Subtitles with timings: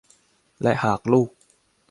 [0.61, 1.29] และหากลูก